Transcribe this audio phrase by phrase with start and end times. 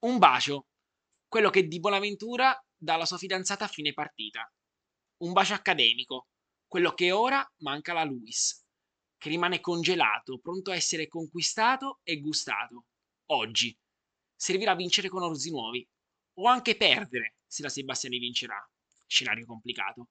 [0.00, 0.68] Un bacio,
[1.28, 4.50] quello che di Bonaventura dà alla sua fidanzata a fine partita.
[5.18, 6.28] Un bacio accademico,
[6.66, 8.64] quello che ora manca alla Luis,
[9.18, 12.86] che rimane congelato, pronto a essere conquistato e gustato.
[13.26, 13.76] Oggi.
[14.34, 15.86] Servirà vincere con orzi nuovi,
[16.38, 18.58] o anche perdere se la Sebastiani vincerà.
[19.06, 20.08] Scenario complicato.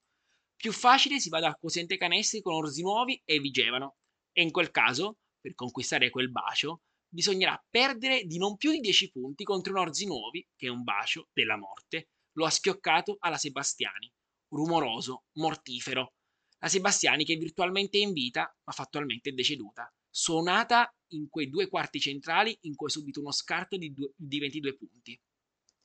[0.56, 3.98] Più facile si va dal quoziente canestri con orzi nuovi e vigevano,
[4.34, 9.12] e in quel caso, per conquistare quel bacio, bisognerà perdere di non più di 10
[9.12, 13.38] punti contro un orzi nuovi, che è un bacio della morte, lo ha schioccato alla
[13.38, 14.12] Sebastiani.
[14.50, 16.14] Rumoroso, mortifero.
[16.60, 19.92] La Sebastiani che virtualmente è in vita, ma fattualmente è deceduta.
[20.10, 24.40] Suonata in quei due quarti centrali in cui ha subito uno scarto di, due, di
[24.40, 25.20] 22 punti.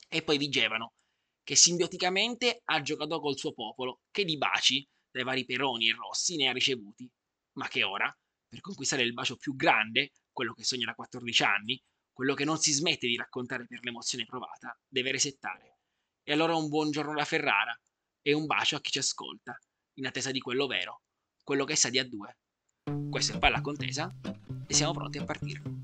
[0.09, 0.95] E poi Vigevano,
[1.43, 6.37] che simbioticamente ha giocato col suo popolo, che di baci, dai vari Peroni e Rossi,
[6.37, 7.09] ne ha ricevuti,
[7.59, 8.13] ma che ora,
[8.49, 12.59] per conquistare il bacio più grande, quello che sogna da 14 anni, quello che non
[12.59, 15.79] si smette di raccontare per l'emozione provata, deve resettare.
[16.23, 17.79] E allora un buongiorno da Ferrara
[18.21, 19.59] e un bacio a chi ci ascolta,
[19.95, 21.03] in attesa di quello vero,
[21.43, 22.37] quello che sa di a due.
[23.09, 24.13] Questo è Palla Contesa
[24.67, 25.84] e siamo pronti a partire.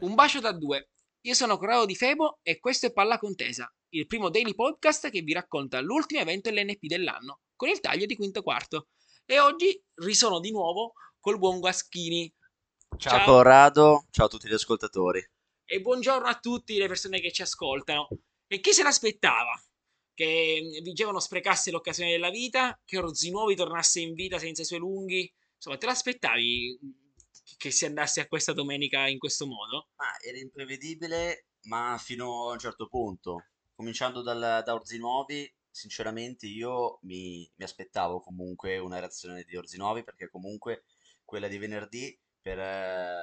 [0.00, 0.90] Un bacio da due.
[1.22, 5.22] Io sono Corrado Di Febo e questo è Palla Contesa, il primo daily podcast che
[5.22, 8.90] vi racconta l'ultimo evento LNP dell'anno, con il taglio di quinto quarto.
[9.26, 12.32] E oggi risono di nuovo col buon Guaschini.
[12.96, 15.20] Ciao, ciao Corrado, ciao a tutti gli ascoltatori.
[15.64, 18.06] E buongiorno a tutte le persone che ci ascoltano.
[18.46, 19.60] E chi se l'aspettava?
[20.14, 25.28] Che Vigevano sprecasse l'occasione della vita, che Orzinuovi tornasse in vita senza i suoi lunghi.
[25.56, 26.78] Insomma, te l'aspettavi
[27.56, 29.88] che si andasse a questa domenica in questo modo?
[29.96, 33.46] Ma era imprevedibile, ma fino a un certo punto.
[33.74, 40.28] Cominciando dal, da Orzinuovi, sinceramente io mi, mi aspettavo comunque una reazione di Orzinuovi perché
[40.28, 40.84] comunque
[41.24, 43.20] quella di venerdì per eh,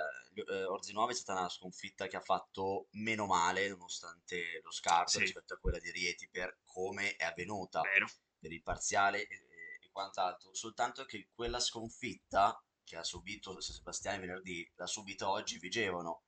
[0.48, 5.20] eh Orzinuovi è stata una sconfitta che ha fatto meno male nonostante lo scarto sì.
[5.20, 8.08] rispetto a quella di Rieti per come è avvenuta Vero.
[8.40, 9.36] per il parziale e,
[9.82, 16.22] e quant'altro soltanto che quella sconfitta che ha subito Sebastiani venerdì l'ha subita oggi Vigevano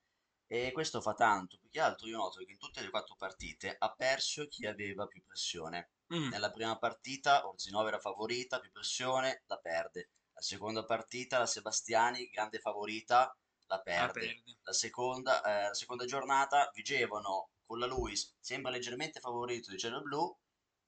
[0.50, 3.76] e questo fa tanto, più che altro io noto che in tutte le quattro partite
[3.78, 5.92] ha perso chi aveva più pressione.
[6.14, 6.30] Mm.
[6.30, 10.12] Nella prima partita Orzinova era favorita, più pressione, la perde.
[10.34, 14.06] La seconda partita la Sebastiani, grande favorita, la perde.
[14.06, 14.58] La, perde.
[14.62, 20.02] la, seconda, eh, la seconda, giornata Vigevano con la Luis sembra leggermente favorito di cielo
[20.02, 20.34] blu,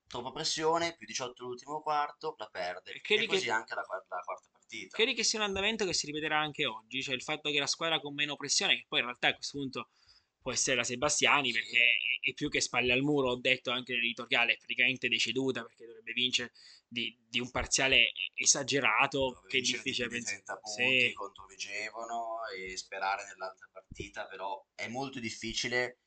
[0.08, 2.94] troppa pressione, più 18 l'ultimo quarto, la perde.
[2.94, 3.52] E, e così che...
[3.52, 4.39] anche la, la quarta
[4.70, 4.96] partita.
[4.96, 7.68] Credi che sia un andamento che si ripeterà anche oggi, cioè il fatto che la
[7.68, 9.90] squadra con meno pressione, che poi in realtà a questo punto
[10.40, 11.60] può essere la Sebastiani, sì.
[11.60, 15.64] perché è, è, più che spalle al muro, ho detto anche nell'editoriale, è praticamente deceduta
[15.64, 16.52] perché dovrebbe vincere
[16.88, 20.44] di, di un parziale esagerato, dovrebbe che è difficile pensare.
[20.44, 21.14] 30 punti sì.
[21.14, 26.00] contro Vigevano e sperare nell'altra partita, però è molto difficile,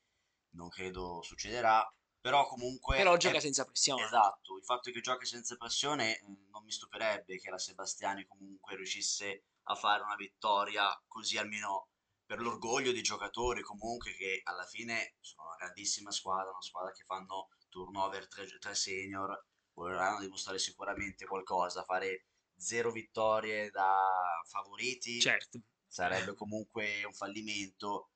[0.55, 1.87] non credo succederà,
[2.23, 2.95] però comunque...
[2.95, 3.41] Però gioca è...
[3.41, 4.05] senza pressione.
[4.05, 8.77] Esatto, il fatto che giochi senza pressione mm, non mi stupirebbe che la Sebastiani comunque
[8.77, 11.89] riuscisse a fare una vittoria così almeno
[12.25, 17.03] per l'orgoglio dei giocatori comunque che alla fine sono una grandissima squadra, una squadra che
[17.03, 23.99] fanno turnover 3, 3 senior, vorranno dimostrare sicuramente qualcosa, fare zero vittorie da
[24.47, 25.59] favoriti certo.
[25.87, 28.12] sarebbe comunque un fallimento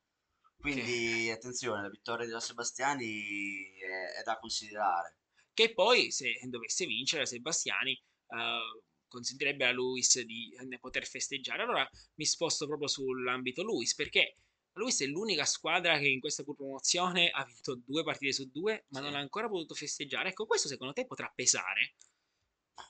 [0.58, 1.32] quindi che...
[1.32, 5.18] attenzione, la vittoria della Sebastiani è, è, da considerare.
[5.54, 11.64] Che poi, se dovesse vincere Sebastiani, uh, consentirebbe a Luis di poter festeggiare.
[11.64, 14.36] Allora mi sposto proprio sull'ambito Luis, perché
[14.74, 19.00] Luis è l'unica squadra che in questa promozione ha vinto due partite su due, ma
[19.00, 19.06] sì.
[19.06, 20.30] non ha ancora potuto festeggiare.
[20.30, 21.96] Ecco, questo secondo te potrà pesare?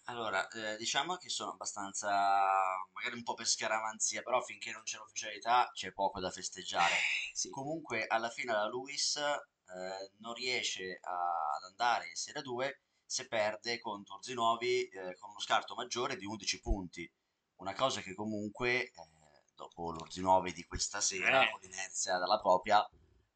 [0.06, 2.10] Allora, eh, diciamo che sono abbastanza,
[2.94, 6.94] magari un po' per scaramanzia, però finché non c'è l'ufficialità c'è poco da festeggiare.
[6.94, 7.50] Eh, sì.
[7.50, 13.28] Comunque, alla fine la Luis eh, non riesce a, ad andare in Serie 2 se
[13.28, 17.10] perde contro Orzinuovi eh, con uno scarto maggiore di 11 punti.
[17.58, 18.92] Una cosa che comunque, eh,
[19.56, 21.52] dopo l'Orzinuovi di questa sera, Eh.
[21.52, 22.86] con l'inerzia dalla propria,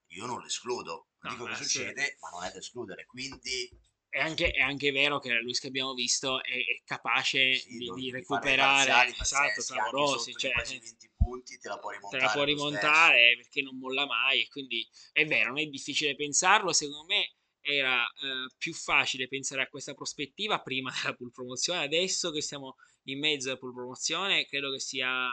[0.08, 1.08] io non l'escludo.
[1.20, 1.64] Non No, dico che eh, sì.
[1.64, 3.06] succede, ma non è da escludere.
[3.06, 3.70] Quindi
[4.12, 7.78] È anche, è anche vero che la Luis che abbiamo visto è, è capace sì,
[7.78, 10.34] di, di recuperare parziali esatto, clamorosi.
[10.34, 12.25] Cioè, quasi 20 punti te la puoi te rimontare.
[12.25, 14.42] la può rimontare perché non molla mai.
[14.42, 16.74] E quindi è vero, non è difficile pensarlo.
[16.74, 21.84] Secondo me era eh, più facile pensare a questa prospettiva prima della pool promozione.
[21.84, 25.30] Adesso che siamo in mezzo alla pool promozione, credo che sia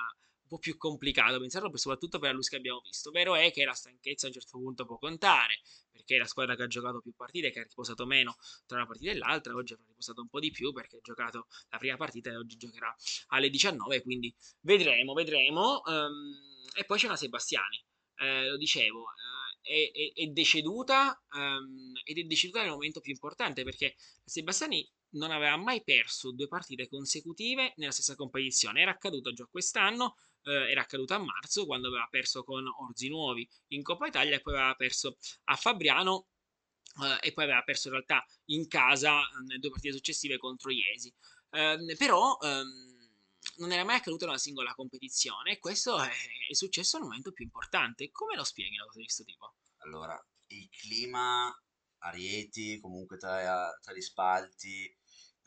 [0.49, 3.11] po' più complicato pensarlo, soprattutto per la luce che abbiamo visto.
[3.11, 5.61] Vero è che la stanchezza a un certo punto può contare,
[5.93, 8.37] perché la squadra che ha giocato più partite, che ha riposato meno
[8.67, 11.47] tra una partita e l'altra, oggi avrà riposato un po' di più perché ha giocato
[11.69, 12.95] la prima partita e oggi giocherà
[13.29, 15.83] alle 19, quindi vedremo, vedremo.
[15.85, 16.41] Um,
[16.75, 17.85] e poi c'è una Sebastiani,
[18.17, 19.05] eh, lo dicevo,
[19.63, 23.95] eh, è, è, è, deceduta um, ed è deceduta nel momento più importante perché
[24.25, 28.83] Sebastiani non aveva mai perso due partite consecutive nella stessa competizione.
[28.83, 33.49] Era accaduto già quest'anno, eh, era accaduto a marzo quando aveva perso con Orzi Nuovi
[33.69, 36.29] in Coppa Italia e poi aveva perso a Fabriano
[37.03, 40.71] eh, e poi aveva perso in realtà in casa eh, nelle due partite successive contro
[40.71, 41.13] Iesi.
[41.51, 42.97] Ehm, però ehm,
[43.57, 46.11] non era mai accaduto in una singola competizione e questo è,
[46.49, 48.11] è successo al momento più importante.
[48.11, 49.55] Come lo spieghi una cosa di questo tipo?
[49.79, 51.55] Allora, il clima
[51.99, 54.95] Arieti, comunque tra, tra gli spalti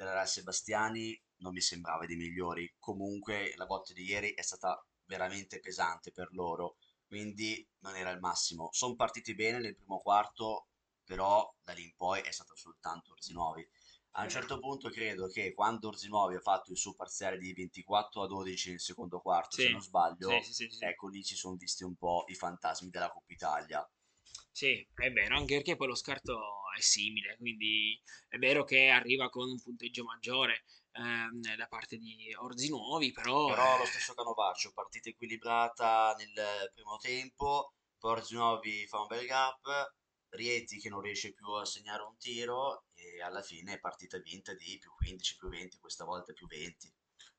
[0.02, 2.74] della Real Sebastiani, non mi sembrava dei migliori.
[2.80, 8.20] Comunque la botta di ieri è stata veramente pesante per loro, quindi non era il
[8.20, 8.70] massimo.
[8.72, 10.68] Sono partiti bene nel primo quarto,
[11.04, 13.68] però da lì in poi è stato soltanto Orzinuovi.
[14.16, 18.24] A un certo punto credo che quando Orzinuovi ha fatto il suo parziale di 24
[18.24, 19.64] a 12 nel secondo quarto, sì.
[19.64, 23.10] se non sbaglio, sì, sì, ecco lì ci sono visti un po' i fantasmi della
[23.10, 23.90] Coppa Italia.
[24.52, 29.30] Sì, è vero, anche perché poi lo scarto è simile, quindi è vero che arriva
[29.30, 30.64] con un punteggio maggiore
[30.94, 33.48] ehm, da parte di Orzi Nuovi, però...
[33.48, 39.26] Però lo stesso Canovaccio, partita equilibrata nel primo tempo, poi Orzi Nuovi fa un bel
[39.26, 39.94] gap,
[40.32, 44.54] Rieti che non riesce più a segnare un tiro e alla fine è partita vinta
[44.54, 46.94] di più 15, più 20, questa volta più 20.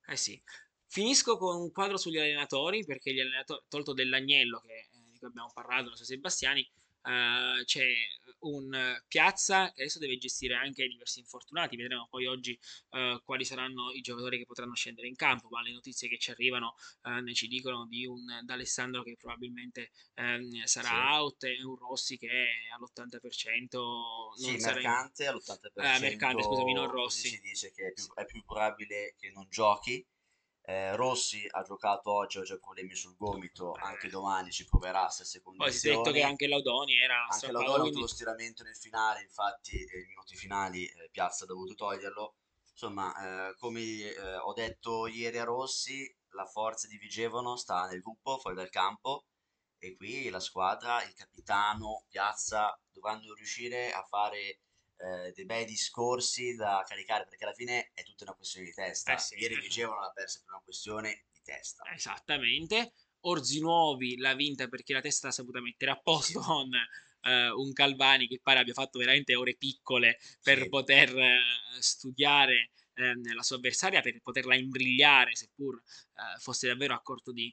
[0.09, 0.41] Eh sì.
[0.87, 5.27] Finisco con un quadro sugli allenatori, perché gli allenatori, tolto dell'Agnello, che, eh, di cui
[5.27, 6.71] abbiamo parlato, non so Sebastiani,
[7.03, 7.87] Uh, c'è
[8.41, 11.77] un Piazza che adesso deve gestire anche diversi infortunati.
[11.77, 12.59] Vedremo poi oggi
[12.91, 15.49] uh, quali saranno i giocatori che potranno scendere in campo.
[15.49, 19.91] Ma le notizie che ci arrivano uh, ne ci dicono di un D'Alessandro che probabilmente
[20.17, 20.95] um, sarà sì.
[20.95, 23.69] out e un Rossi che è all'80%.
[23.73, 25.29] Non sì, sarà mercante in...
[25.29, 26.01] all'80%.
[26.01, 27.29] mercante, scusami, non Rossi.
[27.29, 30.05] Si dice che è più, è più probabile che non giochi.
[30.65, 35.25] Eh, Rossi ha giocato oggi, oggi ha problemi sul gomito, anche domani ci proverà se
[35.25, 38.63] seconde Poi si è detto che anche Laudoni era Anche Laudoni ha avuto lo stiramento
[38.63, 42.37] nel finale, infatti nei minuti finali eh, Piazza ha dovuto toglierlo.
[42.71, 48.01] Insomma, eh, come eh, ho detto ieri a Rossi, la forza di Vigevano sta nel
[48.01, 49.27] gruppo, fuori dal campo,
[49.79, 54.61] e qui la squadra, il capitano, Piazza, dovranno riuscire a fare
[55.03, 59.15] eh, dei bei discorsi da caricare, perché alla fine è tutta una questione di testa.
[59.15, 61.83] Eh sì, Ieri dicevano l'ha persa per una questione di testa.
[61.93, 62.93] Esattamente.
[63.25, 66.47] Orzi Nuovi l'ha vinta perché la testa l'ha saputa mettere a posto sì.
[66.47, 70.69] con uh, un Calvani che pare abbia fatto veramente ore piccole per sì.
[70.69, 75.83] poter uh, studiare uh, la sua avversaria, per poterla imbrigliare, seppur
[76.39, 77.53] fosse davvero a corto di,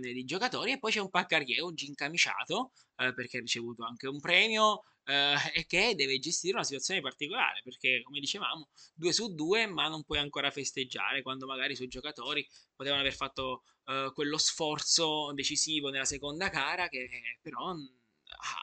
[0.00, 0.72] di, giocatori.
[0.72, 5.66] E poi c'è un Paccarrier, oggi incamiciato, perché ha ricevuto anche un premio eh, e
[5.66, 10.18] che deve gestire una situazione particolare perché come dicevamo due su due ma non puoi
[10.18, 16.04] ancora festeggiare quando magari i suoi giocatori potevano aver fatto eh, quello sforzo decisivo nella
[16.04, 17.08] seconda gara che
[17.40, 17.74] però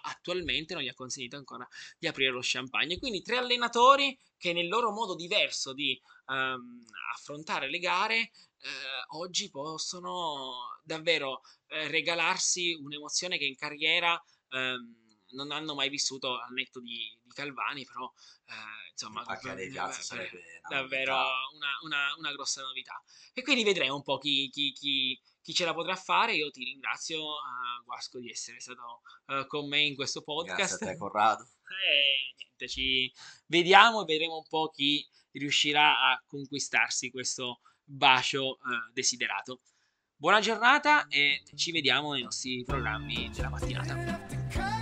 [0.04, 1.68] attualmente non gli ha consentito ancora
[1.98, 3.00] di aprire lo champagne.
[3.00, 6.84] Quindi tre allenatori che nel loro modo diverso di um,
[7.16, 8.32] affrontare le gare eh,
[9.12, 15.03] oggi possono davvero eh, regalarsi un'emozione che in carriera um,
[15.34, 18.12] non hanno mai vissuto al netto di, di Calvani, però
[18.46, 19.24] eh, insomma
[19.54, 21.16] dei piazze sarebbe davvero
[21.54, 23.02] una, una, una, grossa novità.
[23.34, 26.36] E quindi vedremo un po' chi, chi, chi, chi ce la potrà fare.
[26.36, 30.78] Io ti ringrazio, uh, Guasco, di essere stato uh, con me in questo podcast.
[30.78, 31.48] Grazie a te, Corrado.
[31.74, 33.12] E niente, ci
[33.48, 39.62] vediamo e vedremo un po' chi riuscirà a conquistarsi questo bacio uh, desiderato.
[40.16, 44.73] Buona giornata e ci vediamo nei nostri programmi della mattinata.